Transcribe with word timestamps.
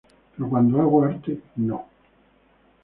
Pero 0.35 0.49
cuando 0.49 0.81
hago 0.81 1.03
arte 1.03 1.39
no. 1.57 1.85